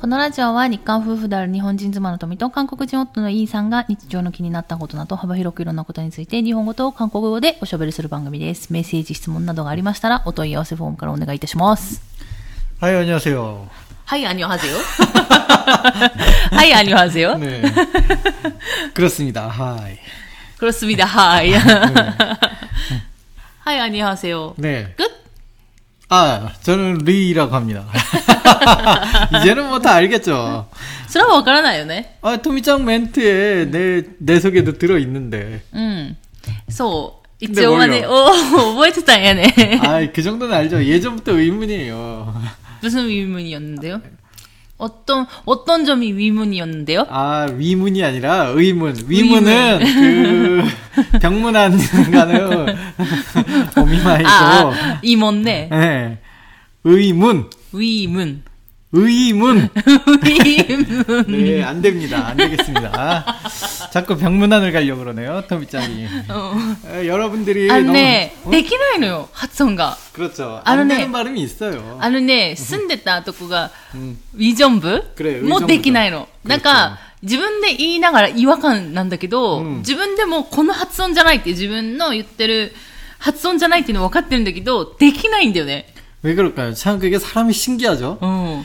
[0.00, 8.72] このラジオは日韓夫婦である日本人妻の富と韓国人夫のイーさんが日常の気になったことなど幅広くいろんなことについて日本語と韓国語でおしゃべりする番組です。
[8.72, 12.02] メッセージ、質問などがありましたらお問い合わせフォームからお願いいたします。
[12.78, 13.68] 하이 안녕하세요.
[14.04, 14.76] はい、アニョハセよ。
[16.52, 17.36] はい、アニョハセよ。
[17.38, 17.62] 네.
[18.94, 19.48] 그렇습니다.
[19.48, 19.98] 하이.
[20.58, 21.06] 그렇습니다.
[21.06, 21.52] 하이.
[23.64, 24.54] 하이, 안녕하세요.
[24.58, 24.94] 네.
[24.96, 25.19] 끝?
[26.10, 27.84] 아, 저는 리라고 합니다.
[29.42, 30.68] 이제는 뭐 다 알겠죠.
[31.08, 32.16] それはわからないよね。
[32.22, 35.62] 아, 토미짱 멘트에 내, 내 소개도 들어있는데.
[35.72, 36.16] うん。
[36.68, 37.26] そう。
[37.40, 38.08] 一 근데 応はね、 뭘요?
[38.08, 39.52] お覚えてたんやね。
[39.82, 40.82] 아, 그 정도는 알죠.
[40.84, 42.34] 예전부터 의문이에요.
[42.82, 44.00] 무슨 위문이었는데요?
[44.81, 47.05] 어떤, 어떤 점이 위문이었는데요?
[47.09, 48.95] 아, 위문이 아니라 의문.
[49.05, 50.63] 위문은 그,
[51.21, 51.79] 병문안가는
[53.77, 54.27] 어미마이고.
[54.27, 55.69] 아, 이몬네.
[55.71, 56.17] 네.
[56.83, 57.49] 의문.
[57.71, 58.41] 위문.
[58.92, 59.68] 의문.
[60.22, 61.26] 위문.
[61.26, 62.28] 네, 안 됩니다.
[62.28, 63.26] 안 되겠습니다.
[63.92, 66.06] 자꾸 병문안을 가려고 그러네요, 토미짱이.
[66.94, 68.50] 에, 여러분들이 あの 너무 ね、 어?
[68.50, 69.96] できないのよ、発音が。
[70.14, 70.62] 그렇죠.
[70.64, 70.96] 아, 안 네.
[70.96, 71.98] 되는 발음이 있어요.
[72.00, 74.18] あのね、住んでたとこが、 음.
[74.34, 76.28] ウィジョン部くれもうできないの。
[76.44, 82.72] なんか、自分で言いながら違和感なんだけど、うん自分でもこの発音じゃないって自分の言ってる
[83.18, 85.92] 発音じゃないっていうの分かってるんだけど、できないんだよね。
[86.22, 86.72] 왜 그럴까요?
[86.74, 88.18] 참 그게 사람이 신기하죠.
[88.20, 88.64] うん。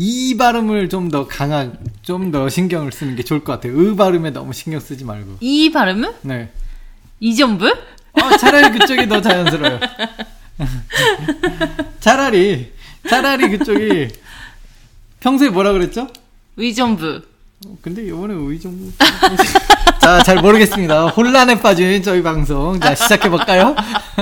[0.00, 3.76] 이 발음을 좀 더 강한, 좀 더 신경을 쓰는 게 좋을 것 같아요.
[3.78, 5.38] 으 발음에 너무 신경 쓰지 말고.
[5.40, 6.12] 이 발음은?
[6.22, 6.50] 네.
[7.20, 7.66] 이전부?
[7.66, 9.80] 어, 차라리 그쪽이 더 자연스러워요.
[12.00, 12.72] 차라리,
[13.08, 14.08] 차라리 그쪽이
[15.20, 16.08] 평소에 뭐라 그랬죠?
[16.56, 17.22] 위전부.
[17.81, 18.73] 근데 이번에 의정
[20.01, 21.07] 자, 잘 모르겠습니다.
[21.07, 22.77] 혼란에 빠진 저희 방송.
[22.79, 23.73] 자, 시작해볼까요?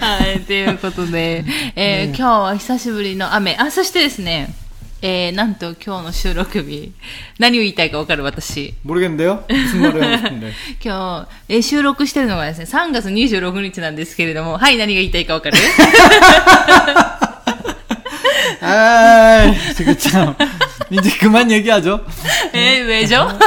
[0.00, 1.44] はい、ということで、
[1.76, 3.56] えー今日は久しぶりの雨。
[3.58, 4.54] あ、そしてですね、
[5.00, 6.92] えー、なんと今日の収録日、
[7.38, 8.74] 何を言いたいかわかる私。
[8.82, 9.44] 모르겠는데요?
[9.48, 10.52] 무슨 말을 하고 싶은데.
[10.84, 15.56] 今日、えー収録してるのがですね、3月26日なんですけれども、はい、何が言いたいかわかる
[18.60, 20.34] 아, 지금 참.
[20.90, 22.04] 이제 그만 얘기하죠.
[22.52, 23.38] えー、上上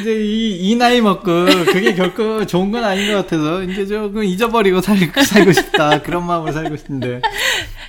[0.00, 1.22] 이제 이, 이 나이 먹고
[1.66, 6.00] 그게 결코 좋은 건 아닌 것 같아서 이제 조금 잊어버리고 살, 살고 싶다.
[6.02, 7.20] 그런 마음으로 살고 싶은데.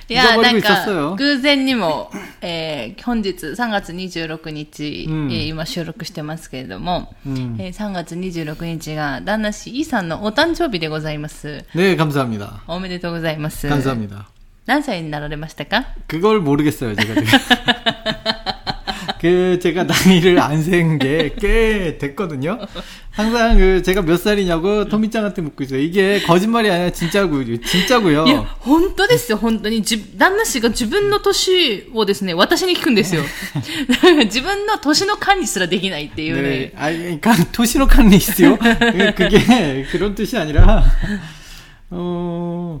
[0.08, 1.16] いや、な 잊어버리고 んか 있었어요.
[1.16, 2.10] 、偶然にも、
[2.42, 7.56] えー本日3月26日、うんえー今収録してますけれども、 음.
[7.58, 11.64] えー3月26日が旦那氏イさんのお誕生日でございます。
[11.74, 12.62] 네, 감사합니다.
[12.68, 13.66] おめでとうございます。
[13.68, 14.28] 감사합니다.
[14.66, 17.24] 何歳になられましたか 그걸 모르겠어요, 제가 지금.
[19.20, 22.58] 그, 제가 나이를 안 센 게 꽤 됐거든요.
[23.12, 25.80] 항상 그, 제가 몇 살이냐고 토미짱한테 묻고 있어요.
[25.80, 28.26] 이게 거짓말이 아니라 진짜고, 진짜고요.
[28.26, 29.82] いや、本当ですよ、本当に。
[29.82, 33.22] じ旦那氏が自分の年をですね、私に聞くんですよ。
[34.26, 36.42] 自分の年の管理すらできないっていう 네.
[36.42, 36.72] ね。
[36.76, 38.58] 아, 그러니까 토시노 칸리스요?
[38.58, 40.84] 그게 그런 뜻이 아니라,
[41.90, 42.80] 어,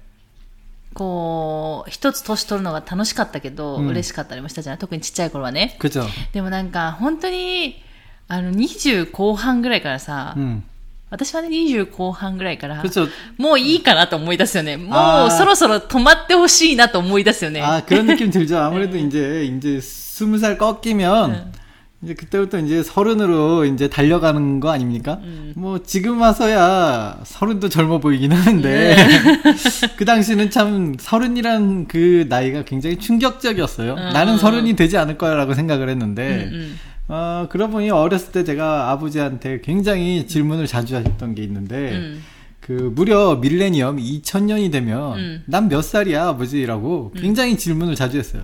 [0.94, 5.76] こう、一つ年取るのが楽しかったけど、うん嬉しかったりもしたじゃない特にちっちゃい頃はね。
[5.78, 6.04] 그죠?
[6.32, 7.82] でもなんか、本当に、
[8.28, 10.62] あの、20後半ぐらいからさ、 음.
[11.08, 13.08] 私はね、20後半ぐらいから、 그렇죠.
[13.38, 14.76] もういいかなと思い出すよね。
[14.76, 17.62] もあーうそろそろ止まってほしいなと思い出すよね。
[17.62, 18.58] 아, 그런 느낌 들죠.
[18.58, 21.52] 아무래도 이제, 이제, 스무 살 꺾이면, 응.
[22.03, 25.19] 이제 그때부터 이제 서른으로 이제 달려가는 거 아닙니까?
[25.21, 25.53] 음.
[25.55, 28.95] 뭐 지금 와서야 서른도 젊어 보이긴 하는데 예.
[29.97, 33.93] 그 당시는 참 서른이란 그 나이가 굉장히 충격적이었어요.
[33.93, 34.11] 어.
[34.13, 36.79] 나는 서른이 되지 않을 거야라고 생각을 했는데 음, 음.
[37.07, 41.91] 어 그러고 보니 어렸을 때 제가 아버지한테 굉장히 질문을 자주 하셨던 게 있는데.
[41.93, 42.23] 음.
[42.61, 45.43] 그 무려 밀레니엄 2000년이 되면 음.
[45.47, 48.43] 난몇 살이야 아버지라고 굉장히 질문을 자주 했어요.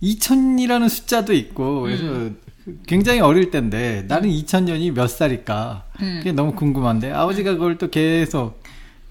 [0.00, 2.36] 2000이라는 숫자도 있고 그래서 음.
[2.85, 5.85] 굉장히 어릴 때인데 나는 2000년이 몇 살일까?
[5.97, 8.61] 그게 너무 궁금한데 아버지가 그걸 또 계속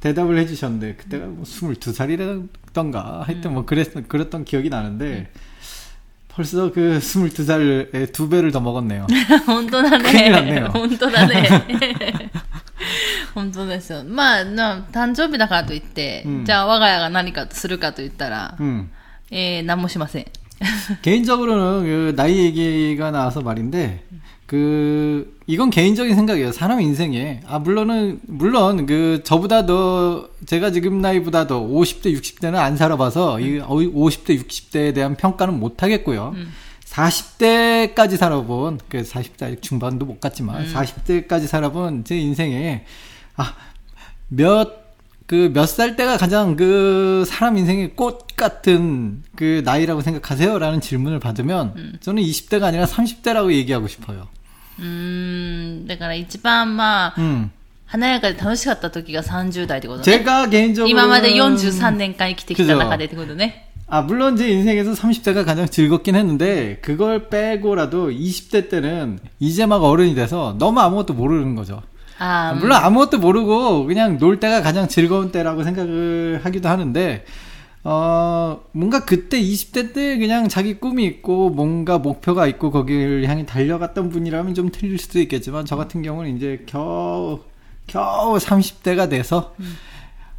[0.01, 5.31] 대답을 해주셨는데 그때가 뭐 22살이라던가 하여튼 뭐 그랬 그랬던 기억이 나는데
[6.29, 9.07] 벌써 그 22살에 두 배를 더 먹었네요.
[9.47, 10.71] 本当だ 큰일 ね 났네요.
[10.73, 12.31] 本当だね
[13.35, 18.91] 本当ですよまあな誕生日だからといって、うんじゃあ我が家が何かするかと言ったら、 음.
[19.31, 20.27] えー、何もしません
[21.02, 24.04] 개인적으로는 그 나이 얘기가 나와서 말인데
[24.46, 26.52] 그 이건 개인적인 생각이에요.
[26.52, 32.78] 사람 인생에 아 물론은 물론 그 저보다 더 제가 지금 나이보다 더 50대 60대는 안
[32.78, 36.36] 살아봐서 이 50대 60대에 대한 평가는 못 하겠고요.
[36.86, 42.86] 40대까지 살아본 그 40대 중반도 못 갔지만 40대까지 살아본 제 인생에
[43.36, 44.85] 아몇
[45.27, 50.59] 그 몇 살 때가 가장 그 사람 인생의 꽃 같은 그 나이라고 생각하세요?
[50.59, 54.27] 라는 질문을 받으면 저는 20대가 아니라 30대라고 얘기하고 싶어요.
[54.79, 54.87] うー
[55.85, 57.51] んだから一番まあ 음.
[57.87, 68.71] 華やかで楽しかった時が30代ってことね 제가 개인적으로 今まで43年間生きてきた中でってことね 아 물론 제 인생에서 30대가 가장 즐겁긴 했는데 그걸 빼고라도 20대
[68.71, 71.83] 때는 이제 막 어른이 돼서 너무 아무것도 모르는 거죠.
[72.20, 77.26] あー 물론 아무것도 모르고 그냥 놀 때가 가장 즐거운 때라고 생각을 하기도 하는데
[77.84, 84.10] 어 뭔가 그때 20대 때 그냥 자기 꿈이 있고 뭔가 목표가 있고 거기를 향해 달려갔던
[84.10, 87.42] 분이라면 좀 틀릴 수도 있겠지만 저 같은 경우는 이제 겨우
[87.86, 89.54] 겨우 30대가 돼서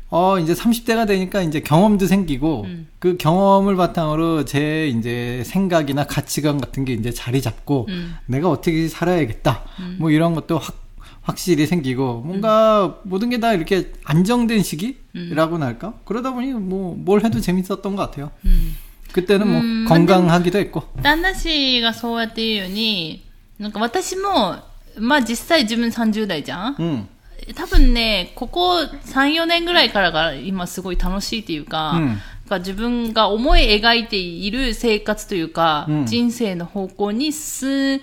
[0.09, 2.89] 어 이제 30대가 되니까 이제 경험도 생기고 음.
[2.99, 8.17] 그 경험을 바탕으로 제 이제 생각이나 가치관 같은 게 이제 자리 잡고 음.
[8.27, 9.65] 내가 어떻게 살아야겠다.
[9.99, 10.86] 뭐 이런 것도 확,
[11.26, 15.94] 확실히 생기고, 뭔가 모든 게 다 이렇게 안정된 시기라고나 할까?
[16.06, 18.32] 그러다 보니 뭐, 뭘 해도 재밌었던 것 같아요.
[18.46, 18.76] うん
[19.12, 20.84] 그때는 뭐 음, 건강하기도 했고.
[21.04, 23.26] 旦那氏がそうやって言うように
[23.60, 24.56] なんか私も
[24.98, 27.08] まあ実際自分30代じゃん 음,
[27.56, 32.20] 多分ね、ここ3、4年ぐらいからが今すごい楽しいっていうか、うんなん
[32.50, 38.00] か自分が思い描いている生活というか、うん人生の方向に進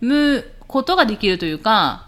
[0.00, 2.07] むことができるというか、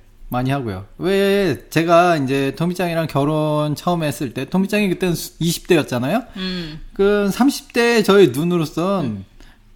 [0.31, 0.85] 많이 하고요.
[0.97, 6.25] 왜 제가 이제 토미짱이랑 결혼 처음 했을 때 토미짱이 그때는 20대였잖아요.
[6.37, 6.79] 음.
[6.93, 9.25] 그 30대 저의 눈으로선 음.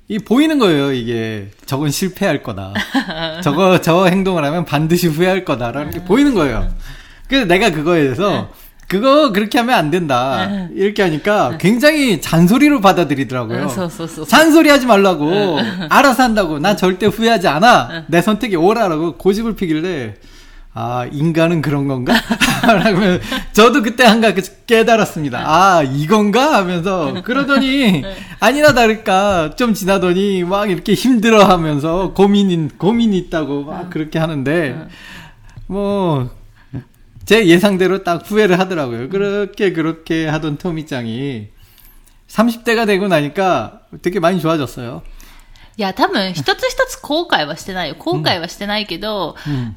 [0.08, 0.94] 이 보이는 거예요.
[0.94, 2.74] 이게 저건 실패할 거다.
[3.44, 6.74] 저거 저 행동을 하면 반드시 후회할 거다라는 게 보이는 거예요.
[7.28, 8.50] 그래서 내가 그거에 대해서
[8.88, 10.70] 그거 그렇게 하면 안 된다.
[10.74, 13.68] 이렇게 하니까 굉장히 잔소리로 받아들이더라고요.
[14.26, 15.58] 잔소리 하지 말라고.
[15.90, 16.60] 알아서 한다고.
[16.60, 18.06] 난 절대 후회하지 않아.
[18.08, 20.14] 내 선택이 옳아라고 고집을 피길래
[20.75, 22.15] 아, 인간은 그런 건가?
[22.63, 23.01] 라고
[23.53, 24.33] 저도 그때 한가
[24.67, 25.43] 깨달았습니다.
[25.45, 26.55] 아, 이건가?
[26.55, 27.23] 하면서.
[27.25, 28.05] 그러더니,
[28.39, 34.87] 아니나 다를까, 좀 지나더니, 막 이렇게 힘들어 하면서, 고민, 고민이 있다고 막 그렇게 하는데,
[35.67, 36.31] 뭐,
[37.25, 39.09] 제 예상대로 딱 후회를 하더라고요.
[39.09, 41.49] 그렇게 그렇게 하던 토미짱이
[42.29, 45.03] 30대가 되고 나니까 되게 많이 좋아졌어요.
[45.77, 47.95] いや、多分一つ一つ後悔はしてないよ。
[47.95, 49.77] 後悔はしてないけど、 음.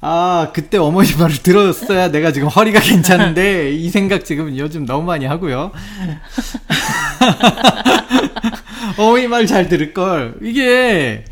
[0.00, 5.24] 아, 그때 어머니 말을 들었어야 내가 지금 허리가 괜찮은데, 이 생각 지금 요즘 너무 많이
[5.24, 5.72] 하고요.
[8.98, 10.34] 어머니 말 잘 들을 걸.
[10.42, 11.24] 이게,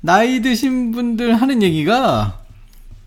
[0.00, 2.38] 나이 드신 분들 하는 얘기가,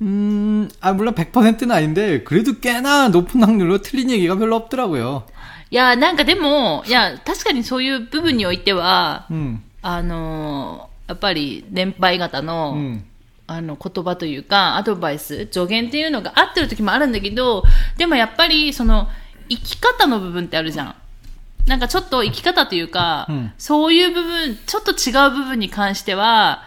[0.01, 5.25] 음, 아, 물론 100%는 아닌데, 그래도 꽤나 높은 확률로 틀린 얘기가 별로 없더라고요.
[5.71, 13.03] いや、なんかでも、いや、確かにそういう部分においては、 음, あの、やっぱり年配方の、 음,
[13.47, 17.63] あの言葉というか、アドバイス、助言っていうのが合ってる時もあるんだけど、
[17.97, 19.09] でもやっぱりその
[19.49, 20.95] 生き方の部分ってあるじゃん。
[21.67, 26.63] なんかちょっと生き方というか、うんそういう部分、ちょっと違う部分に関しては、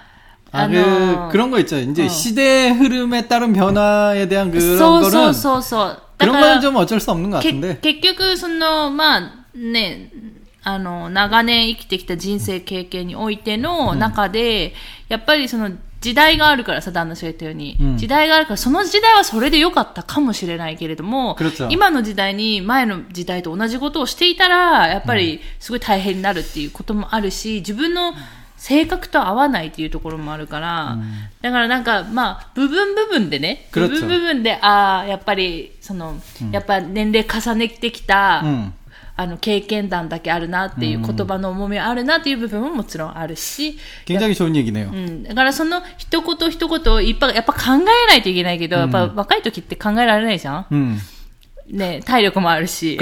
[0.53, 1.77] 아, あ 그, の、 그런 거 있죠.
[1.79, 2.09] 이제 어.
[2.09, 6.03] 시대 흐름에 따른 변화에 대한 그런 そうそう 거는 そうそう。
[6.19, 7.81] だ 그런 から 건 좀 어쩔 수 없는 것 け 같은데.
[7.81, 9.21] 結局、その、まあ、
[9.55, 10.11] ね、
[10.63, 14.73] あの、長年生きてきた人生経験においての中で、
[15.09, 21.38] やっぱりその 時代があるからさ、旦那氏が言ったように、うん、時代があるから、その時代はそれで良かったかもしれないけれども、
[21.70, 28.14] 今の時代に前の時代と同じことをしていたら、やっぱりすごい大変になるっていうこともあるし、自分の
[28.58, 31.04] 性格と合わないっていうところもあるから、うん、
[31.42, 38.44] だからなんか、まあ、部分部分でね、部分部分で、ああ、やっぱり、その、うん、やっぱ年齢重ねてきた、
[39.21, 44.91] あの経験談だけあるなっていう言葉の重みはあるなっていう部分ももちろんあるし、 굉장히 좋은 얘기네요.
[44.93, 47.79] うん、だからその一言一言をいっぱいやっぱ考え
[48.11, 50.99] ないといけないけど、やっぱ若い時って考えられないじゃん 음.
[51.69, 52.97] ね体力もあるし、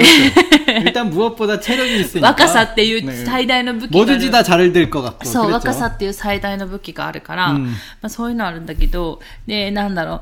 [0.85, 2.29] 일단 무엇보다 체력이 있으니까.
[2.29, 3.25] 若さっていう 네.
[3.25, 5.25] 最大の武器があ 뭐든지 る 다 잘 될 것 같고.
[5.25, 5.53] そう、 그랬죠.
[5.53, 10.21] 若さっていう最大の武器があるから、うんまあそういうのあるんだけど、で、なんだろう、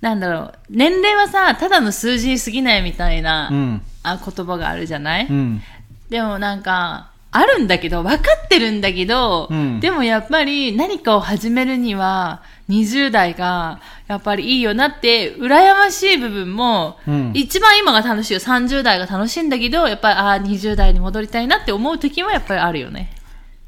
[0.00, 3.80] なんだろう、年齢はさ、ただの数字に過ぎないみたいな、 음.
[4.03, 5.59] あ言葉があるじゃない、 음.
[6.09, 18.39] でもなんか、あるんだけど、分かってるんだけど、うんでもやっぱり何かを始めるには、20代がやっぱりいいよなって、羨ましい部分も、うん一番今が楽しいよ。
[18.39, 23.11] 30代が楽しいんだけど、やっぱり、ああ、20代に戻りたいなって思う時はやっぱりあるよね。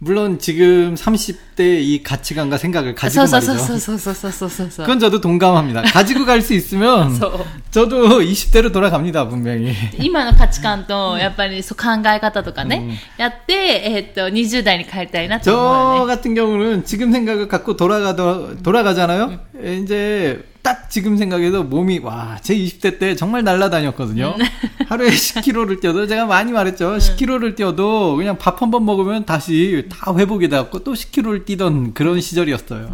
[0.01, 3.75] 물론 지금 30대 이 가치관과 생각을 そ 가지고 うそうそうそ 말이죠.
[3.75, 4.87] うそうそうそうそうそう。
[4.87, 5.83] 그건 저도 동감합니다.
[5.85, 7.47] 가지고 갈 수 있으면 そう。
[7.71, 9.73] 저도 20대로 돌아갑니다, 분명히.
[9.99, 13.55] 今の価値観と、やっぱりそう考え方とかね、やって、
[13.87, 16.15] えーっと、20代に帰りたいなって思う 저 よね。
[16.15, 18.15] 같은 경우는 지금 생각을 갖고 돌아가
[18.63, 19.41] 돌아가잖아요.
[19.83, 24.37] 이제 딱 지금 생각해도 몸이 와, 제 20대 때 정말 날라다녔거든요.
[24.92, 26.98] 하루에 10km를 뛰어도 제가 많이 말했죠.
[26.98, 32.20] 10km를 뛰어도 그냥 밥 한 번 먹으면 다시 다 회복이 돼갖고 또 10km를 뛰던 그런
[32.20, 32.94] 시절이었어요.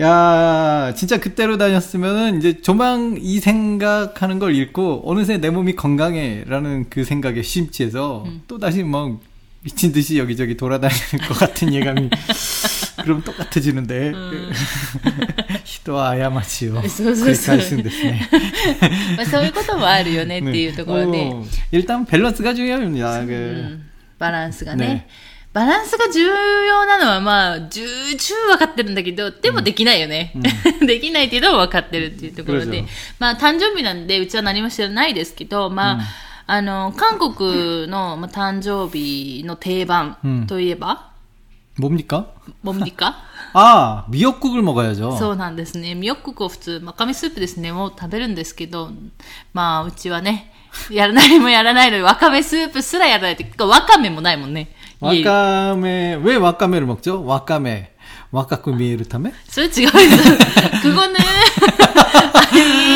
[0.00, 7.04] 야, 진짜 그때로 다녔으면은 이제 조망 이 생각하는 걸 잃고 어느새 내 몸이 건강해라는 그
[7.04, 9.18] 생각에 심취해서 또 다시 막
[9.63, 12.09] 미친 듯이 여기저기 돌아다니는 것 같은 예감이
[13.03, 14.13] 그럼 똑같아지는데
[15.65, 16.81] 히도 아야마치요.
[16.87, 18.29] そうそうそう 繰り返すんですね.
[19.17, 23.23] まあ、そういうこともあるよねっていうところで、 어, 일단 밸런스가 중요합니다.
[23.23, 23.83] う 그 ん
[24.17, 25.07] バランスがねね
[25.53, 30.33] バランスが重要なのはまあ、重々分かってるんだけど、でもできないよね。
[30.85, 32.85] できないっていうのは分かってるっていうところでそうそう。
[33.19, 36.03] まあ、誕生日なんで、うちは何も知らないですけど、まあ、
[36.51, 41.11] あの、韓国の、まあ、誕生日の定番うんといえば、
[41.79, 42.25] 뭡니까?
[42.63, 43.15] モミカ
[43.53, 45.15] 아 미역국을 먹어야죠.
[45.17, 45.93] そうなんですね。
[45.93, 48.89] ミヨックを普通、わかめスープですね、もう食べるんですけど、
[49.53, 50.51] まあ、うちはね、
[50.89, 54.73] やらないもやらないのに、わかめスープすらやらないって、わかめもないもんね。
[55.01, 57.23] 家に 와카메 왜 와카메를 먹죠?
[57.23, 57.91] 와카메
[58.31, 59.31] 와카쿠 미에를 타메?
[59.47, 60.81] それ違うんです。
[60.81, 61.15] 그거는
[62.33, 62.90] 아니、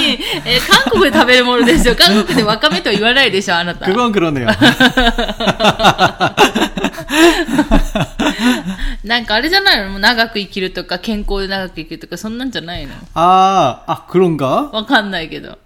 [0.46, 1.96] えー韓国で食べるものですよ。
[1.96, 3.86] 韓国でわかめとは言わないでしょ、あなた。
[3.86, 4.48] 그건 그러네요.
[9.04, 14.72] なんかあれじゃないのもう長く生きるとか、健康で長く生きるとか、そんなんじゃないの 아, 아 그런가?
[14.72, 15.58] わかんないけど。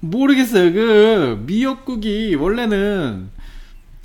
[0.00, 0.72] 모르겠어요.
[0.72, 3.30] 그 미역국이 원래는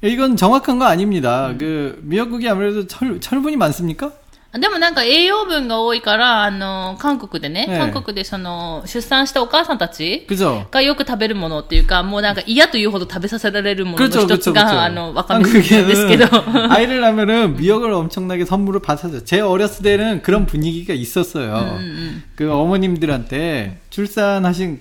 [0.03, 1.53] 이건 정확한 거 아닙니다.
[1.57, 4.11] 그 미역국이 아무래도 철, 철분이 많습니까?
[4.57, 10.65] でもなんか栄養分が多いから、あの、韓国でね、ええ韓国でその、出産したお母さんたち 그죠?
[10.71, 14.79] がよく食べるものっていうか、もうなんか嫌というほど食べさせられるものの 그렇죠, 一つ 그렇죠, が、 그렇죠.
[14.81, 16.71] あの、わかめスープなんですけど。
[16.73, 19.25] 아이를 낳으면은 미역을 엄청나게 선물을 받았어요.
[19.25, 21.77] 제 어렸을 때는 그런 분위기가 있었어요.
[22.35, 24.79] 그 어머님들한테 출산하신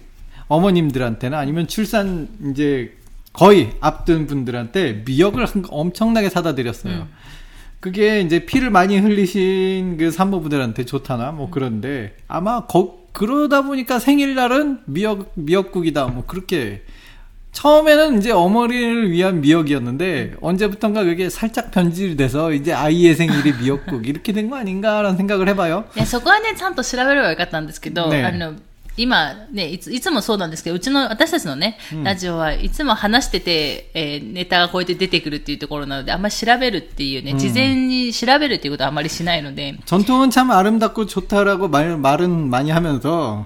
[0.49, 2.92] 어머님들한테는 아니면 출산 이제
[3.33, 7.09] 거의 앞둔 분들한테 미역을 한- 엄청나게 사다 드렸어요.
[7.80, 14.80] 그게 이제 피를 많이 흘리신 그 산모분들한테 좋다나 뭐 그런데 아마 거, 그러다 보니까 생일날은
[14.87, 16.83] 미역 미역국이다 뭐 그렇게
[17.52, 24.33] 처음에는 이제 어머니를 위한 미역이었는데 언제부턴가 그게 살짝 변질이 돼서 이제 아이의 생일이 미역국 이렇게
[24.35, 25.85] 된 거 아닌가라는 생각을 해봐요.
[25.97, 28.54] いや、そこはね、ちゃんと調べればよかったんですけど、ねあの、
[28.99, 43.45] 今ねいつ、いつもそうなんですけど、うちの、私たちのね、ラジオはいつも話してて、えーネタがこうやって出てくるっていうところなので、あんまり調べるっていうね、事前に調べるっていうことはあんまりしないので、 전통은 참 아름답고 좋다라고 말, 말은 많이 하면서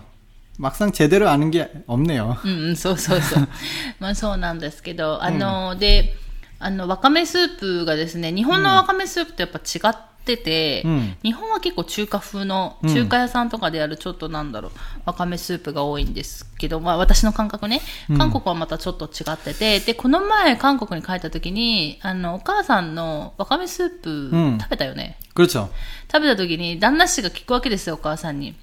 [0.57, 2.37] 막상 제대로 아는 게 없네요.
[2.45, 3.49] うんうん、そうそうそう。
[3.99, 6.15] まあそうなんですけど、あの、で、
[6.61, 14.73] あの、わかめスープがですね、日本のわかめスープとやっぱ違って て、うん日本は結構中華風の、うん中華屋さんとかでやるちょっとなんだろう、
[15.05, 17.81] わかめスープが多いんですけど、まあ私の感覚ね、
[18.17, 25.17] 韓国はまたちょっと違ってて、で、この前韓国に帰った時に、あの、お母さんのわかめスープうん食べたよね。
[25.35, 25.69] 그렇죠.
[26.13, 28.55] 食べた時に旦那氏が聞くわけですよ、お母さんに。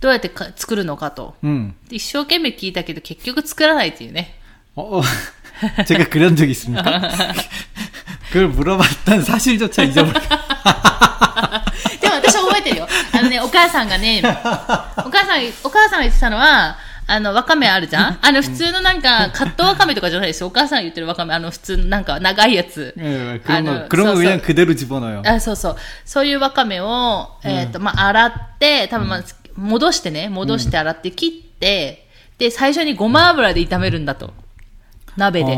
[0.00, 1.34] どうやってか作るのかと。
[1.42, 1.72] 음.
[1.90, 4.34] 一生懸命聞いたけど結局作らないっていうね。
[4.76, 5.02] 어, 어,
[5.86, 7.00] 제가 그런 적 있습니까?
[8.30, 10.12] 그걸 물어봤던 사실조차 잊어버려.
[12.00, 12.88] でも私覚えてるよ。
[13.12, 16.76] あのね、お母さんがね、お母さん、お母さんが言ってたのは、
[17.08, 20.48] あの、わかめあるじゃんあの、普通のなんか、カットわかめとかじゃないですよ。
[20.48, 22.94] お母さんが言ってるわかめ、あの、普通のなんか、長いやつ。
[22.98, 25.22] 예, あ 그런 の 거, 그런 거 そうそう 그냥 그대로 집어넣어요.
[25.24, 25.76] あ、そうそう。
[26.04, 29.22] そういうわかめを、えっ、と、まあ、洗って、多分まあ、
[29.56, 32.08] 戻してね、戻して洗って切って、
[32.38, 34.32] で、最初にごま油で炒めるんだと。
[35.16, 35.56] 鍋で。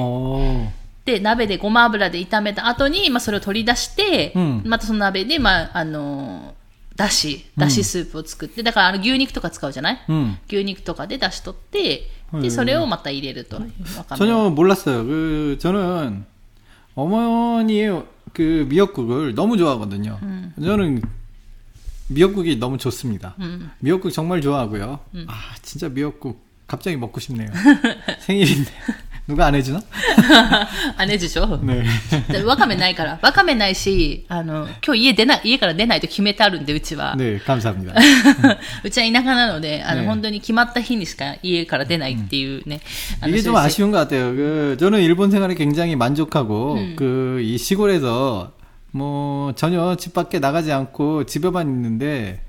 [1.02, 6.58] 어, で、鍋でごま油で炒めた後に、まあ、それを取り出して、うんまたその鍋で、まあ、あのー
[6.98, 10.34] だし、だしスープを作って、だからあの牛肉とか使うじゃない 음.
[10.48, 13.56] 牛肉とかで出し取って、うんで、それをまた入れると。
[13.56, 15.04] わかんない 전혀 몰랐어요.
[15.06, 16.26] 그 저는
[16.96, 18.02] 어머니의
[18.34, 20.18] 그 미역국을 너무 좋아하거든요.
[20.60, 21.02] 저는
[22.08, 23.34] 미역국이 너무 좋습니다.
[23.38, 23.70] 음.
[23.78, 24.98] 미역국 정말 좋아하고요.
[25.28, 27.48] 아 진짜 미역국 갑자기 먹고 싶네요.
[28.20, 28.70] 생일인데
[29.28, 29.78] 누가 안 해주나?
[30.96, 31.84] あれでしょ 네.
[32.32, 33.18] でわかめないから。
[33.20, 37.14] わかめないし、あの、今日家出ない、家から出ないと決めてあるんで、うちは。
[37.14, 37.92] 네 감사합니다.
[38.84, 42.80] うちは田舎なので、あの、ね本当に決まった日にしか家から出ないっていうね。
[43.20, 44.34] あの 이게 좀 そういう 아쉬운 것 같아요.
[44.34, 48.52] 그 저는 일본 생활에 굉장히 만족하고 그 이 시골에서
[48.92, 52.40] 뭐 전혀 집 밖에 나가지 않고 집에만 있는데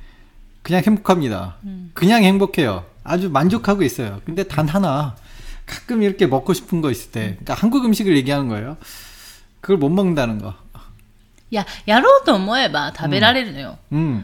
[0.63, 1.57] 그냥 행복합니다.
[1.93, 2.85] 그냥 행복해요.
[3.03, 4.21] 아주 만족하고 있어요.
[4.25, 5.15] 근데 단 하나
[5.65, 8.77] 가끔 이렇게 먹고 싶은 거 있을 때, 그러니까 한국 음식을 얘기하는 거예요.
[9.61, 10.55] 그걸 못 먹는다는 거.
[11.51, 13.79] いや、やろうと思えば食べられるのよ。
[13.91, 14.23] 음.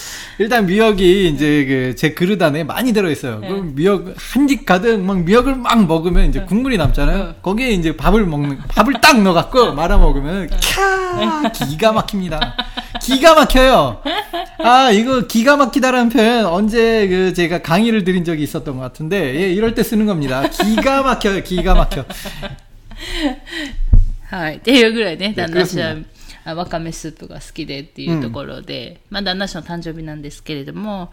[0.38, 3.40] 일단 미역이 이제 그 제 그릇 안에 많이 들어있어요.
[3.40, 7.36] 그럼 미역 한 입 가득 막 미역을 막 먹으면 이제 국물이 남잖아요.
[7.42, 12.56] 거기에 이제 밥을 먹는 밥을 딱 넣어갖고 말아 먹으면 캬 기가 막힙니다.
[13.02, 14.02] 기가 막혀요.
[14.58, 19.52] 아 이거 기가 막히다라는 표현 언제 그 제가 강의를 드린 적이 있었던 것 같은데 예,
[19.52, 20.48] 이럴 때 쓰는 겁니다.
[20.48, 21.42] 기가 막혀요.
[21.42, 22.04] 기가 막혀.
[24.30, 24.56] はい。
[24.56, 26.04] っていうぐらいね、旦那氏はクあ
[26.44, 31.10] わかめスープが好きでっていうところで、まあ旦那氏の誕生日なんですけれども、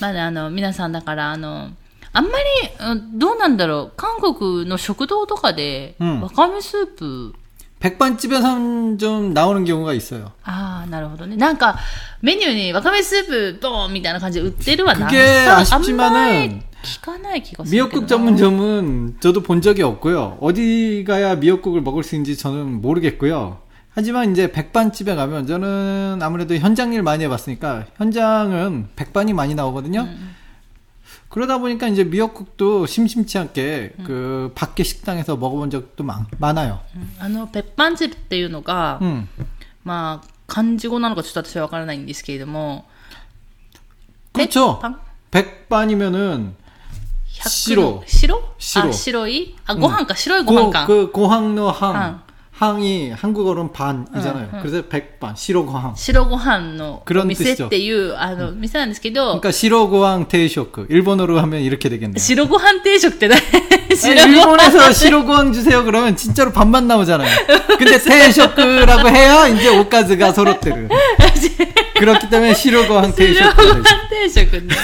[0.00, 1.70] まだあの、皆さんだからあの、
[2.12, 2.44] あんまり、
[2.90, 7.34] うんどうなんだろう、韓国の食堂とかで、うんわかめスープ、
[7.78, 10.32] 백반집에선 좀 나오는 경우가 있어요.
[10.44, 11.36] ああ、なるほどね。
[11.36, 11.78] なんか、
[12.22, 18.06] メニューにわかめスープ、ドーンみたいな感じで売ってるはな 그게 さあん 아쉽지만은 まり聞かない気がするけどな。
[18.06, 20.38] 미역국 전문점은 저도 본 적이 없고요.
[20.40, 23.58] 어디 가야 미역국을 먹을 수 있는지 저는 모르겠고요.
[23.90, 30.06] 하지만 이제 백반집에 가면 저는 아무래도 현장 일 많이 해봤으니까 현장은 백반이 많이 나오거든요.
[31.28, 36.80] 그러다 보니까 이제 미역국도 심심치 않게 그 밖에 식당에서 먹어본 적도 많, 많아요.
[37.18, 39.28] あの、ペッパンチップっていうのが、 음.
[39.84, 42.84] まあ、漢字語なのかちょっと私はわからないんですけれども、
[44.32, 44.78] 그렇죠.
[44.80, 46.54] パン 백반이면은
[47.32, 50.86] 100白白白あ、白いあ、ご飯か、白いご飯 고, か。
[50.86, 52.22] 그 고항의 항.
[52.52, 52.76] 항.
[52.76, 54.48] 항이 한국어로는 반이잖아요.
[54.62, 55.94] 그래서 백반, 시로고항.
[55.94, 60.86] 白ご飯の그런 お店 뜻이죠 っていう、あの、店なんですけど、 그러니까 시로고항 테이쇼크.
[60.88, 62.18] 일본어로 하면 이렇게 되겠네요.
[62.18, 67.28] 白ご飯定食って何 아니, 白ご飯 일본에서 시로고항 주세요 그러면 진짜로 밥만 나오잖아요.
[67.78, 70.88] 근데 테이쇼크라고 해야 이제 오카즈가 소로테르.
[72.00, 73.56] 그렇기 때문에 시로고항 白 테이쇼크.
[73.56, 74.74] ご飯定食ね。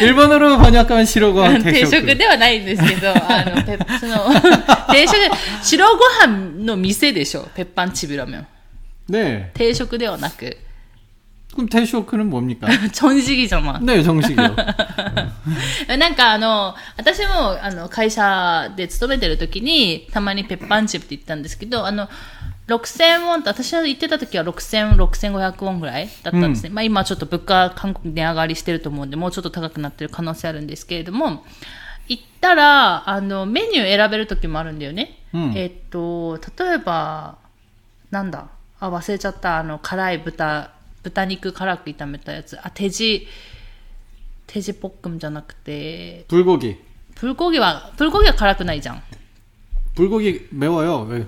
[0.00, 2.16] 일본어로 번역하면 시로고항 定食 테이쇼크.
[2.16, 4.28] ではないんですけど、あの、ペッ、その、
[4.92, 5.14] 定食、
[5.62, 7.48] 白ご飯の店でしょ。
[7.54, 8.46] ペッパンチビラメン。
[9.08, 9.50] 네.
[9.54, 10.56] 定食ではなく、
[11.54, 12.68] 그럼 테이쇼크는 뭡니까?
[12.92, 13.80] チョンジギじゃま。
[13.80, 14.54] 네, 정식이요.
[15.96, 22.08] なんかあの、私もあの会社で勤めてる時に、たまにペッパンチップって言ったんですけど、あの、
[22.68, 26.68] 6000ウォンって、私が行ってた時は6000、6500ウォンぐらいだったんですね。
[26.70, 31.44] まあ今ちょっと物価、韓国値上がりしてると思うんで、もうちょっと高くなってる可能性あるんですけれども、
[32.08, 35.18] 行ったら、あの、メニュー選べる時もあるんだよね。
[35.32, 37.36] うんえっと、例えば、
[38.10, 38.48] なんだ
[38.80, 39.58] あ、忘れちゃった。
[39.58, 40.70] あの、辛い豚、
[41.02, 42.58] 豚肉辛く炒めたやつ。
[42.62, 43.26] あ、手地、
[44.46, 46.76] 手地ポックンじゃなくて、 불고기.
[47.14, 49.02] プルコギは、プルコギは辛くないじゃん。
[49.96, 51.26] 불고기 매워요.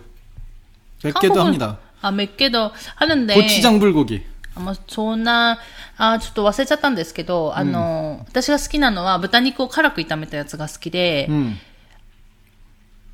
[1.05, 1.13] 왜?
[1.13, 1.79] 맵게도 한국은- 합니다.
[2.03, 3.35] あ、めっけど、あるんで。
[3.35, 4.23] 고추장 불고기.
[4.57, 5.59] あまあ、そんな、
[5.97, 11.57] あ、ちょっと忘れちゃったんですけど、あの、私が好きなのは豚肉を辛く炒めたやつが好きで、 음.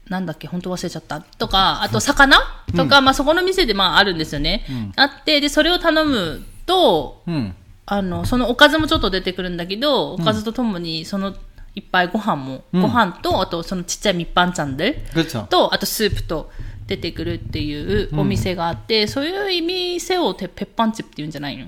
[0.08, 1.20] なんだっけ、本当忘れちゃった。
[1.20, 2.38] とか、あと魚
[2.76, 4.64] とか、まあそこの店でまああるんですよね。
[4.94, 7.54] あって、で、それを頼むと、 음.
[7.86, 11.34] あの、そのおかずもちょっと出てくるんだけど、おかずとともに、その、
[11.74, 15.46] いっぱいご飯も、うんご飯と、あとそのちっちゃい密飯チャンネル 그렇죠.
[15.48, 16.50] と、あとスープと
[16.86, 21.66] 出てくるっていうお店があって、そういう店をてペッパンチップって言うんじゃないの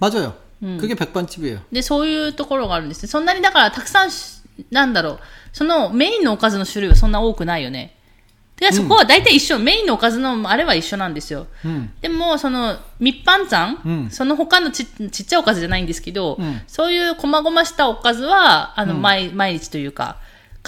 [0.00, 0.32] 맞아요.
[0.60, 1.60] 그게 백반집이에요.
[1.72, 3.08] で、そういうところがあるんですね。
[3.08, 5.18] そんなにだからたくさんし、なんだろう、
[5.52, 7.94] そのメインのおかずの種類はそんな多くないよね。
[8.56, 11.48] で、そこは大体一緒、メインのおかずのあれは一緒なんですよ。
[11.64, 11.88] 음.
[12.00, 20.18] でも、その、密飯ちゃん、うんその他のちちっちゃいおかずじゃないんですけど、うんそういう細々したおかずは、あの、毎、毎日というか、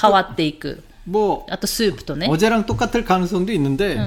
[0.00, 0.82] 変わっていく。
[1.08, 2.26] 뭐 あとスープとね。
[2.28, 3.98] 어제랑 똑같을 가능성도 있는데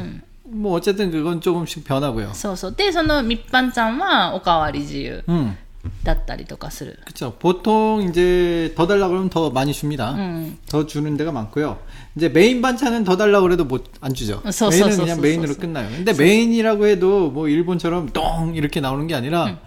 [0.44, 2.32] 뭐 어쨌든 그건 조금씩 변하고요.
[2.34, 2.72] そうそう。
[2.76, 5.56] で、その密飯ちゃんはおかわり自由 음.
[6.04, 6.98] だったりとかする。
[7.06, 7.36] 그렇죠.
[7.40, 10.14] 보통 이제 더 달라 그러면 더 많이 줍니다.
[10.14, 10.58] 음.
[10.70, 11.80] 더 주는 데가 많고요.
[12.16, 14.42] 이제 메인 반찬은 더 달라 그래도 못 안 주죠.
[14.46, 15.60] 서, 서, 메인은 서, 그냥 서, 메인으로 서, 서.
[15.60, 15.90] 끝나요.
[15.90, 19.60] 근데 메인이라고 해도 뭐 일본처럼 똥 이렇게 나오는 게 아니라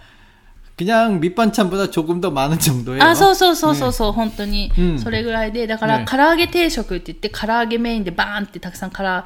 [0.76, 3.02] 그냥 밑반찬보다 조금 더 많은 정도예요.
[3.02, 4.98] あ、そうそうそうそうそう、本当にうん。
[4.98, 9.24] それぐらいで、だから、ね唐揚げ定食って言って、唐揚げメインでバーンってたくさん唐揚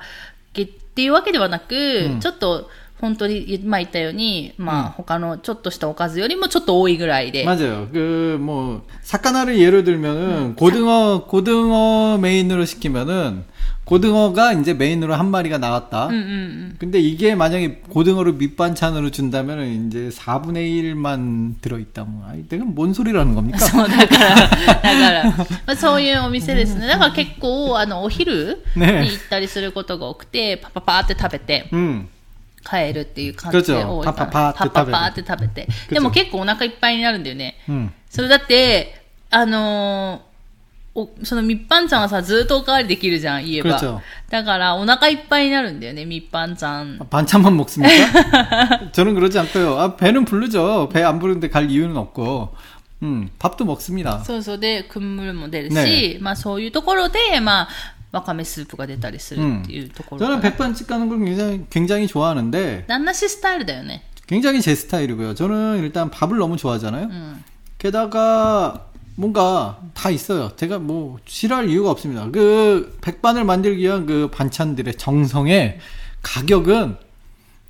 [0.52, 2.68] げっていうわけではなく、うんちょっと、
[3.00, 7.44] 本当に、今言ったように、まあ、他のちょっとしたおかずよりもちょっと多いぐらいで。
[7.44, 7.88] 맞아요.
[7.92, 13.44] 그 뭐 사카나를 예로 들면은 고등어 고등어 메인으로 시키면은
[13.84, 16.06] 고등어가 이제 메인으로 한 마리가 나왔다.
[16.06, 16.76] うんうんうん。
[16.78, 22.04] 근데 이게 만약에 고등어를 밑반찬으로 준다면은 이제 4분의 1만 들어있다.
[22.04, 23.58] 뭐, 아이, 내가 뭔 소리라는 겁니까?
[23.58, 26.86] そう、だから、だから、まあ、そういうお店ですね。
[26.86, 31.68] だから結構、あの、お昼にね行ったりすることが多くて、パパパーって食べて、
[32.69, 35.67] 帰るっていう感じで多いパパパパパパって食べて。
[35.89, 37.55] でも結構お腹いっぱいになるんだよね。
[37.67, 40.29] うん、それだって、あのー、
[40.95, 44.01] おそのみっぱんちゃんはさ、ずっとおかわりできるじゃん、言えば。
[44.29, 46.55] だから、お腹いっぱいになるんだよね、みっぱん。
[46.55, 46.97] ちゃん。
[47.09, 48.89] 반찬만먹습니 까?
[48.91, 49.79] 저는그러지않고 요.
[49.79, 50.89] あ,배는부르 죠.
[50.89, 52.55] 배안부르는데갈이유는없 고.
[53.01, 54.23] うん、パッと먹습니 다。
[54.25, 54.57] そうそう。
[54.57, 57.69] で、くんむるも出るし、ね、まあそういうところで、まあ、
[58.12, 60.40] わかめスープが出たりするっていうところか 저는 な。
[60.40, 64.02] 백반집 가는 걸 굉장히, 굉장히 좋아하는데, 旦那氏スタイルだよね。
[64.26, 65.34] 굉장히 제 스타일이고요.
[65.34, 67.04] 저는 일단 밥을 너무 좋아하잖아요.
[67.04, 67.44] うん。
[67.78, 70.54] 게다가 뭔가 다 있어요.
[70.56, 72.28] 제가 뭐 싫어할 이유가 없습니다.
[72.30, 75.78] 그 백반을 만들기 위한 그 반찬들의 정성의
[76.22, 76.96] 가격은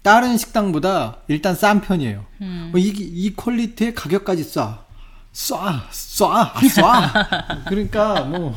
[0.03, 2.25] 다른 식당보다 일단 싼 편이에요.
[2.43, 2.73] 음.
[2.75, 4.79] 어, 이, 이 퀄리티의 가격까지 쏴.
[5.33, 7.65] 쏴, 쏴, 아, 쏴.
[7.69, 8.57] 그러니까 뭐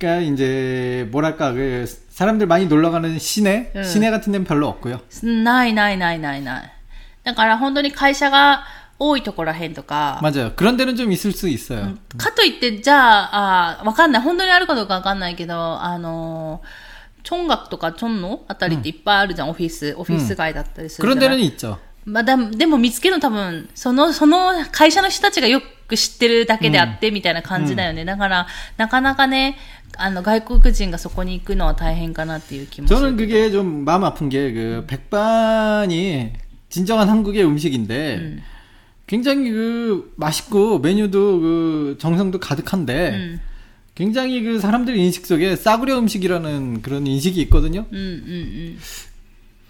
[0.00, 3.82] 그러니까 이제 뭐랄까 그 사람들 많이 놀러 가는 시내 응.
[3.82, 5.00] 시내 같은 데는 별로 없고요.
[5.22, 6.72] ないないないないない。
[7.24, 8.64] だから本当に会社が
[8.98, 10.54] 多いところらへんとか、 맞아요.
[10.54, 11.96] 그런 데는 좀 있을 수 있어요.
[12.16, 14.22] かといって、じゃあ、あわかんない。
[14.22, 19.94] 本当にあるかどうかわかんないけど、あのー、チョンガクとかチョンのあたりっていっぱいあるじゃん、オフィス。
[19.98, 21.78] オフィス街だったりする 그런 じゃない 데는 있죠.
[22.06, 28.04] まあ、だでも見つけるの多分、その、その会社の人たちがよく知ってるだけであって、みたいな感じだよね。
[28.04, 29.56] だから、なかなかね、
[29.98, 33.16] あの、外国人がそこに行くのは大変かなっていう気もする 저는 。
[33.16, 36.32] 그게 좀 마음 아픈 게 그 백반이
[36.68, 38.42] 진정한 한국의 음식인데 음.
[39.06, 43.40] 굉장히 그 맛있고 메뉴도 그 정성도 가득한데 うん。
[43.94, 47.86] 굉장히 그 사람들 인식 속에 싸구려 음식이라는 그런 인식이 있거든요.
[47.90, 48.12] うんうんう
[48.76, 48.78] ん。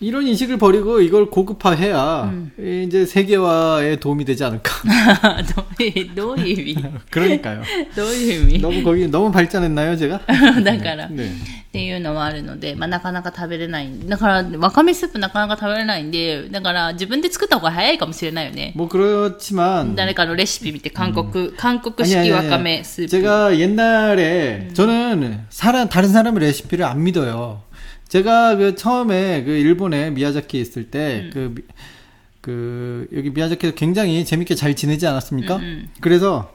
[0.00, 2.52] 이런 인식을 버리고 이걸 고급화해야 음.
[2.86, 4.70] 이제 세계화에 도움이 되지 않을까.
[5.56, 7.62] どういう、どういう意味 그러니까요.
[7.96, 10.20] どういう意味 너무 거기 너무 발전했나요, 제가?
[10.62, 11.24] だから、 네.
[11.24, 13.88] っていうのはあるので、まあ、なかなか食べれない。
[14.06, 18.74] だから、わかめスープなかなか食べれないんで、だから、自分で作った方が早いかもしれないよね。
[18.76, 22.64] 뭐 그렇지만 誰かのレシピ見て、韓国、韓国 아니, 式 아니, わ 아니, か 아니.
[22.64, 23.10] めスープ。
[23.10, 27.62] 제가 옛날에 저는 사람 다른 사람의 레시피를 안 믿어요.
[28.11, 31.61] 제가 그 처음에 그 일본에 미야자키에 있을 때, 그, 미-
[32.41, 35.55] 그, 여기 미야자키에서 굉장히 재밌게 잘 지내지 않았습니까?
[35.55, 35.89] 음, 음.
[36.01, 36.53] 그래서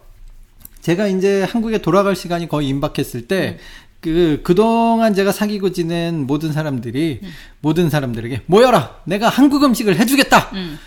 [0.83, 3.57] 제가 이제 한국에 돌아갈 시간이 거의 임박했을 때,
[4.03, 7.21] 그, 그동안 제가 사귀고 지낸 모든 사람들이,
[7.63, 9.01] 모든 사람들에게 모여라!
[9.05, 10.51] 내가 한국 음식을 해주겠다!
[10.53, 10.79] 음.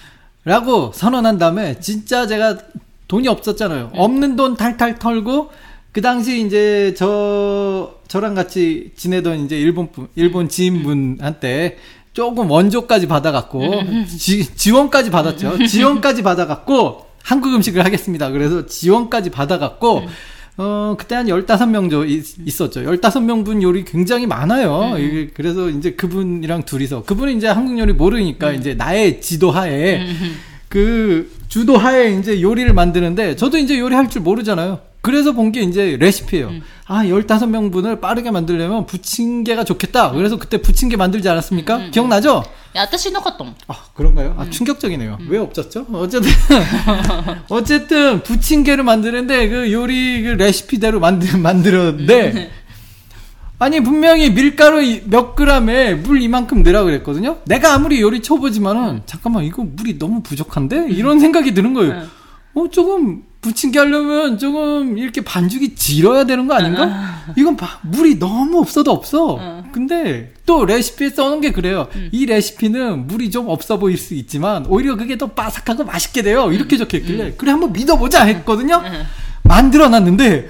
[0.46, 2.60] 라고 선언한 다음에 진짜 제가
[3.08, 3.90] 돈이 없었잖아요.
[3.96, 5.50] 없는 돈 탈탈 털고
[5.92, 11.78] 그 당시 이제 저 저랑 같이 지내던 이제 일본 분 일본 지인분한테
[12.14, 13.62] 조금 원조까지 받아갖고
[14.08, 15.66] 지, 지원까지 받았죠.
[15.66, 18.30] 지원까지 받아갖고 한국 음식을 하겠습니다.
[18.32, 20.04] 그래서 지원까지 받아갖고
[20.58, 22.82] 어, 그때 한 15명 저 있- 있었죠.
[22.82, 24.96] 15명 분 요리 굉장히 많아요.
[25.00, 30.06] 이게 그래서 이제 그분이랑 둘이서 그분은 이제 한국 요리 모르니까 이제 나의 지도 하에
[30.68, 34.80] 그 주도 하에 이제 요리를 만드는데 저도 이제 요리할 줄 모르잖아요.
[35.02, 36.48] 그래서 본 게 이제 레시피예요.
[36.50, 36.62] 음.
[36.86, 40.12] 아, 15명분을 빠르게 만들려면 부침개가 좋겠다.
[40.12, 40.18] 음.
[40.18, 41.76] 그래서 그때 부침개 만들지 않았습니까?
[41.78, 41.92] 음, 음, 음.
[41.92, 42.44] 기억나죠?
[42.76, 43.56] 야타시노카똥.
[43.68, 44.36] 아, 그런가요?
[44.38, 45.20] 아, 충격적이네요.
[45.30, 45.86] 왜 없었죠?
[45.94, 46.30] 어쨌든
[47.50, 52.52] 어쨌든 부침개를 만드는데 그 요리 그 레시피대로 만드, 만들었는데,
[53.58, 57.38] 아니 분명히 밀가루 몇 그램에 물 이만큼 넣으라 그랬거든요.
[57.46, 62.04] 내가 아무리 요리 쳐보지만은 잠깐만 이거 물이 너무 부족한데 이런 생각이 드는 거예요.
[62.56, 67.24] 어, 조금, 부침개 하려면 조금 이렇게 반죽이 질어야 되는 거 아닌가?
[67.38, 69.38] 이건 봐, 물이 너무 없어도 없어.
[69.40, 69.64] 어.
[69.72, 71.88] 근데 또 레시피에 써놓은 게 그래요.
[72.12, 76.52] 이 레시피는 물이 좀 없어 보일 수 있지만 오히려 그게 더 바삭하고 맛있게 돼요.
[76.52, 78.82] 이렇게 적혀 있길래 그래 한번 믿어보자 했거든요.
[79.44, 80.50] 만들어 놨는데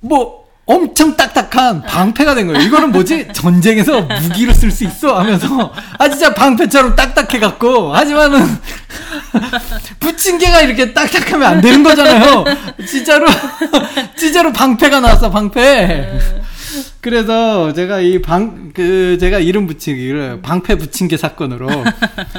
[0.00, 2.60] 뭐 엄청 딱딱한 방패가 된 거예요.
[2.60, 3.28] 이거는 뭐지?
[3.34, 8.40] 전쟁에서 무기로 쓸 수 있어 하면서 아 진짜 방패처럼 딱딱해 갖고 하지만은
[10.00, 12.44] 부침개가 이렇게 딱딱하면 안 되는 거잖아요.
[12.86, 13.26] 진짜로
[14.16, 16.18] 진짜로 방패가 나왔어 방패.
[17.00, 21.68] 그래서 제가 이 방, 그, 제가 이름 붙이기를 방패 부침개 사건으로.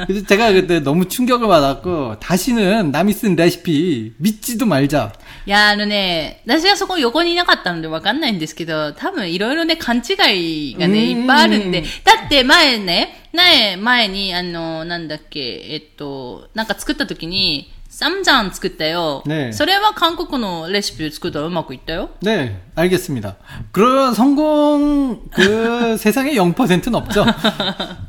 [0.06, 5.12] 그래서 제가 그때 너무 충격을 받았고, 다시는 남이 쓴 레시피 믿지도 말자.
[5.46, 11.20] いや、あのね、私はそこ横にいなかったのでわかんないんですけど、多分いろいろね、勘違いがね、うん。
[11.20, 19.23] いっぱいあるんで、だって前ね、ね、前に、あの、なんだっけ、えっと、なんか作った時に、 サムジャン作ったよ。
[19.25, 22.11] ねそれは韓国のレシピで作ったらうまくいったよ。
[22.21, 23.35] 네, 알겠습니다.
[23.73, 27.25] 그런 성공, 그, 세상에 0%는 없죠.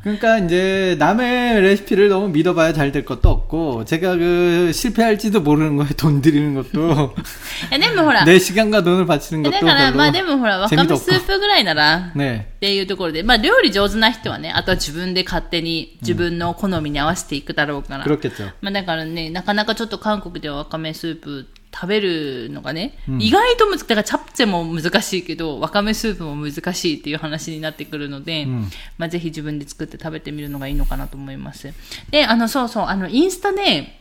[0.03, 5.87] 그러니까 이제 남의 레시피를 너무 믿어봐야 잘 될 것도 없고, 제가 그 실패할지도 모르는 거에
[5.97, 7.13] 돈 들이는 것도,
[7.71, 12.47] いや、でもほら、 내 시간과 돈을 바치는 だ 것도 から、まあ 별로 でもほら、わか 재미도 めスープぐらいなら、 네.
[12.66, 18.04] っていうところで、まあ料理上手な人はね、あとは自分で勝手に自分の好みに合わせていくだろうから。
[18.04, 18.20] うん、
[18.60, 23.86] まあだからね、なかなかちょっと韓国ではわかめスープ食べるのがね、うん、意外と難しい。
[23.86, 31.72] だからチャプチェも難しいけど、わかめスープも難しいっていう話になってくるので、うん、まあぜひ自分で作って食べてみるのがいいのかなと思います。
[32.10, 34.00] で、あの、そうそう、あの、インスタね、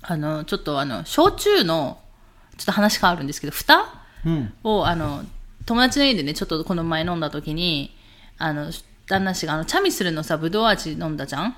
[0.00, 2.00] あの、ちょっとあの、焼酎の、
[2.56, 3.92] ちょっと話変わるんですけど、蓋、
[4.24, 5.22] うん、を、あの、
[5.65, 7.95] 友達の家でね、ちょっとこの前飲んだ時に、
[8.37, 8.71] あの、
[9.07, 11.55] 旦那氏が、あの、チャミスルのさ、ぶどう味飲んだじゃん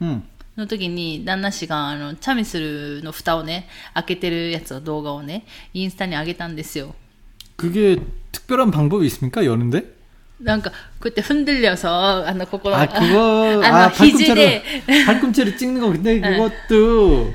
[0.00, 0.22] 음.
[0.56, 5.44] の時に、旦那氏が、あの、チャミスルの蓋をね、開けてるやつを、動画をね、
[5.74, 6.94] インスタに上げたんですよ。
[7.56, 7.98] 그게
[8.32, 9.44] 특별한 방법이 있습니까?
[9.44, 9.84] 여는데?
[10.40, 14.62] なんか、こうやって흔들려서、あの、ここの、 아, 그거, あ 아, の、肘 발꿈치로, で、
[15.04, 15.92] 발꿈치로 찍는 거.
[15.92, 16.36] 근데 네.
[16.36, 17.34] 그것도,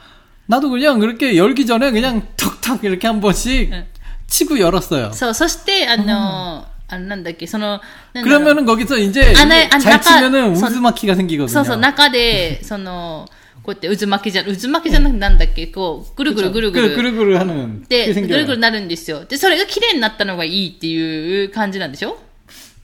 [0.50, 3.86] 나도 그냥 그렇게 열기 전에 그냥 턱턱 이렇게 한 번씩 응.
[4.28, 5.12] 치고 열었어요.
[5.12, 7.80] そう、そして、あの、あの、なんだっけ、その、
[8.12, 11.48] なんだろう 그러면은 거기서 이제 아, 네, 이게 아, 잘 나가- 치면은 선- 우즈마키가 생기거든요.
[11.48, 13.26] そうそう、中で、その、
[13.64, 16.94] こうやって渦巻きじゃ、渦巻きじゃなくてなんだっけ、こう、ぐるぐるぐるぐ 그 る。
[16.94, 18.46] 그르그르 하는 で、 게 ぐる 생겨요.
[18.46, 19.24] ぐるなるんですよ。
[19.24, 22.18] で、それが綺麗になったのがいいっていう感じなんでしょ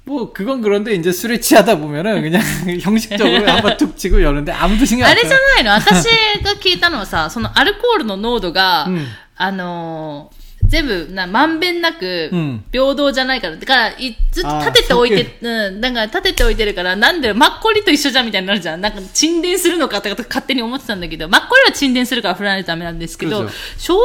[0.07, 2.39] 뭐 그건 그런데 이제 술에 취하다 보면은 그냥
[2.79, 5.27] 형식적으로 한번 툭 치고 여는데 아무도 신경 안 써.
[5.27, 6.07] じゃないの.私
[6.41, 8.87] が聞いたのはさ、そのアルコールの濃度が、
[9.35, 10.31] あの、
[10.63, 12.29] 全部、な、まんべんなく、
[12.71, 13.55] 平等じゃないから。
[13.55, 18.81] だから、い、ずっと立てておいて、うん、なんか立てておいてるから、なんで、マッコリと一緒じゃんみたいになるじゃん。
[18.81, 23.99] なんか、沈殿するのかとか勝手に思ってたんだけど、マッコリは沈殿するから振らないとダメなんですけど、焼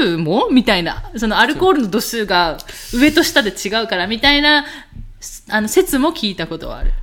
[0.00, 1.02] 酎もみたいな。
[1.16, 2.58] そのアルコールの度数が
[2.92, 4.64] 上と下で違うから、みたいな
[5.49, 6.93] あの、説も聞いたことはある。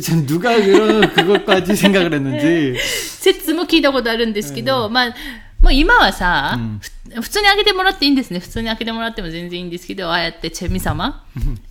[0.01, 2.77] 전 누가 그런 그것까지 생각을 했는지
[3.19, 5.15] 説も聞いたことあるんですけど、まあ、
[5.61, 8.39] もう今はさ、うんふ普通に開けてもらっていいんですね。
[8.39, 11.25] 普通に開けてもらっても全然いいんですけど、ああやってチェミ様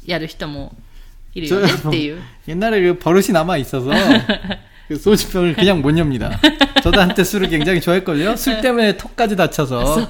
[0.04, 0.74] やる人も
[1.32, 2.20] いるよねっていう。
[2.48, 3.88] 옛날에 그 버릇이 남아 있어서
[4.87, 6.39] 그 소주병을 그냥 못 엽니다.
[6.83, 8.35] 저도 한때 술을 굉장히 좋아했거든요.
[8.35, 10.09] 술 때문에 턱까지 다쳐서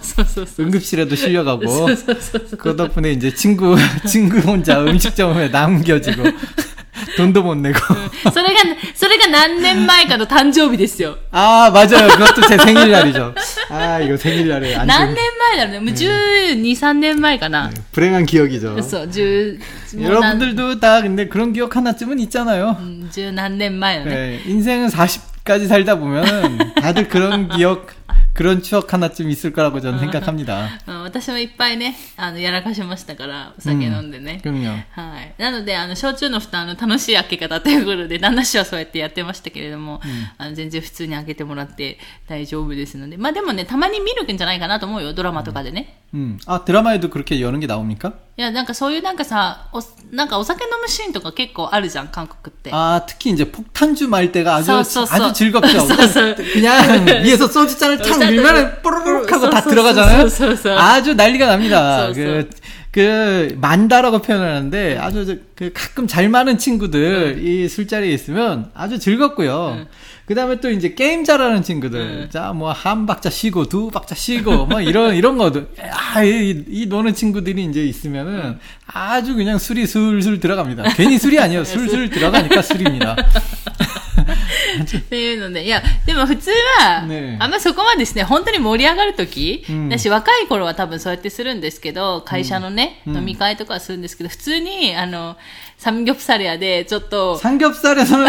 [0.59, 1.87] 응급실에도 실려가고
[2.57, 3.75] 그 덕분에 이제 친구
[4.07, 6.23] 친구 혼자 음식점에 남겨지고
[7.16, 7.78] 돈도 못 내고
[8.32, 8.60] それが、
[8.94, 11.16] それが何年前かの誕生日ですよ。
[11.30, 13.34] 아 맞아요 그것도 제 생일날이죠
[13.70, 15.80] 아 이거 생일날에 안 何 좋은 年前だろうね。
[15.80, 17.70] もう12、3年前かな。
[17.92, 24.10] 불행한 기억이죠 そう、10、もう何 여러분들도 다 근데 그런 기억 하나쯤은 있잖아요 うん十何年前のね。
[24.10, 27.86] 네, 인생은 40까지 살다 보면 다들 그런 기억
[28.34, 34.40] 그런 추억 하나쯤 있을 거라고 저는 생각합니다 うん私もいっぱいね、あの、やらかしましたから、お酒飲んでね。
[34.44, 35.34] 그럼요 はい。
[35.38, 40.00] なので、あの、焼酎の蓋、あの、楽しい開け方ということで、旦那氏はそうやってやってましたけれども、
[40.36, 43.16] あの、全然普通に開けてもらって大丈夫ですので。
[43.16, 45.94] まあでもね、たまに見るんじゃないかなと思うよ、ドラマとかでね。
[46.14, 46.38] 음.
[46.46, 48.12] 아 드라마에도 그렇게 여는 게 나옵니까?
[48.38, 49.82] いや、なんかそういうなんかさ、お、
[50.14, 52.70] なんかお酒飲むシーンとか結構あるじゃん、韓国って。
[52.72, 55.14] 아 특히 이제 폭탄주 말 때가 아주 써, 써, 써.
[55.16, 55.80] 아주 즐겁죠.
[55.80, 56.34] 써, 써.
[56.34, 60.27] 그냥 위에서 소주잔을 을탁 써, 밀면 뽀로록 하고 써, 다 써, 들어가잖아요.
[60.77, 62.11] 아주 난리가 납니다.
[62.13, 62.49] 그,
[62.91, 69.85] 그 만다라고 표현하는데 아주 저- 그 가끔 잘 많은 친구들 이 술자리에 있으면 아주 즐겁고요.
[70.25, 74.79] 그 다음에 또 이제 게임 잘하는 친구들, 자뭐 한 박자 쉬고 두 박자 쉬고 뭐
[74.79, 75.63] 이런 이런 거도
[76.13, 80.83] 아이 이 노는 친구들이 이제 있으면은 아주 그냥 술이 술술 들어갑니다.
[80.95, 81.63] 괜히 술이 아니에요.
[81.65, 83.15] 술술 들어가니까 술입니다.
[84.98, 95.36] っていうので、いや、でも普通は、ねえあんまそこまでですね、本当に盛り上がるとき、うんだし若い頃は多分そうやってするんですけど、会社のね、うん飲み会とかはするんですけど、普通に、あの、
[95.76, 98.28] サムギョプサルヤで、ちょっと、 삼겹살에서는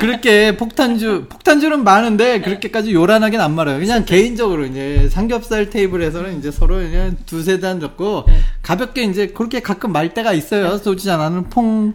[0.00, 3.78] 그렇게 폭탄주, 폭탄주는 많은데 그렇게까지 요란하게는 안 말아요.
[3.78, 8.40] 그냥 개인적으로 이제 삼겹살 테이블에서는 이제 서로 그냥 두세 잔 줬고 네.
[8.62, 10.76] 가볍게 이제 그렇게 가끔 말 때가 있어요.
[10.78, 11.94] 소주잔 안을 퐁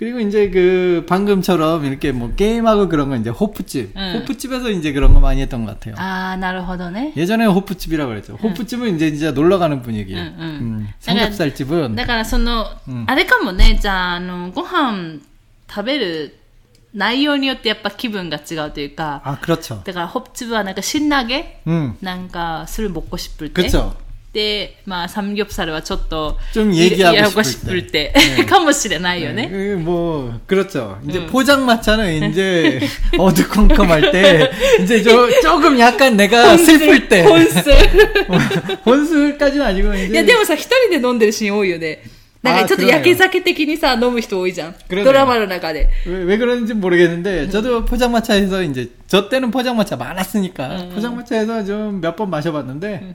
[0.00, 4.20] 그리고 이제 그 방금처럼 이렇게 뭐 게임하고 그런 건 이제 호프집 음.
[4.20, 5.94] 호프집에서 이제 그런 거 많이 했던 것 같아요.
[5.96, 7.14] ああ、なるほどね。
[7.16, 8.34] 예전에 호프집이라고 그랬죠.
[8.34, 10.20] 호프집은 이제 진짜 놀러 가는 분위기예요.
[10.22, 10.44] 음, 음.
[10.60, 15.20] 음, 삼겹살집은 だからその、うんあれかもね、じゃあ、あの、ご飯
[15.70, 16.36] 食べる
[16.92, 19.82] 内容によってやっぱ気分が違うというか、 아 그렇죠.
[19.84, 23.62] だからホップチブはなんか辛投げ 음 なんか、するぼっこしっぷって。
[23.62, 23.96] 그렇죠.
[24.32, 29.48] で、まあ、サムギョプサルはちょっと、 좀 얘기하고 ややこし 싶을 っぷ 때 って、ね かもしれないよね。
[29.50, 30.98] 그, 뭐 그렇죠.
[31.08, 31.26] 이제 음.
[31.28, 32.80] 포장마차는 이제
[33.16, 34.50] 어두컴컴할 때
[34.82, 37.70] 이제 저 조금 약간 내가 슬플 때 本数。
[37.70, 37.74] い
[38.84, 42.02] 혼술까지는 아니고 이제 や、でもさ、一人で飲んでるシーン多いよね。
[42.42, 44.74] なんかちょっと焼け酒的にさ、飲む人多いじゃん。
[44.88, 45.88] 그러네요 ドラマの中で。
[46.06, 50.90] 왜, 왜 그런지 모르겠는데 저도 포장마차에서 이제 저 때는 포장마차 많았으니까 음.
[50.94, 53.14] 포장마차에서 좀 몇 번 마셔봤는데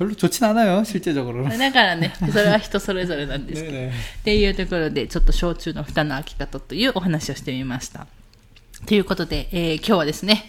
[0.00, 1.56] 별로 좋진 않아요 실제적으로는.
[1.58, 3.74] だからね、それは人それぞれなんですけど。
[3.74, 3.88] 네네.
[3.88, 3.92] っ
[4.24, 8.06] ていうところで、ちょっと焼酎の蓋の開き方というお話をしてみました。
[8.86, 10.44] ということで、えー今日はですね、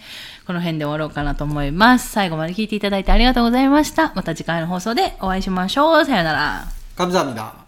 [0.46, 2.10] この辺で終わろうかなと思います。
[2.10, 4.12] 最後まで聞いていただいてありがとうございました。
[4.14, 6.04] また次回の放送でお会いしましょう。
[6.04, 6.68] さよなら。
[6.96, 7.61] 감사합니다.